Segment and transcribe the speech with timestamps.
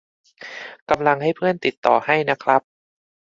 [0.89, 2.61] กำลังให้เพื่อนติดต่อให้นะครับ